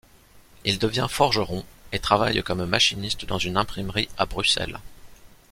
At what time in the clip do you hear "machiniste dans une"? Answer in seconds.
2.65-3.55